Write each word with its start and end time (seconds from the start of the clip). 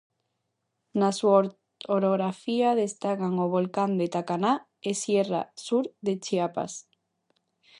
Na 0.99 1.09
súa 1.19 1.39
orografía 1.97 2.69
destacan 2.83 3.33
o 3.45 3.47
volcán 3.55 3.91
de 3.99 4.07
Tacaná 4.15 4.53
e 4.89 4.91
a 4.97 4.99
Sierra 5.01 5.41
Sur 5.65 5.85
de 6.05 6.13
Chiapas. 6.23 6.73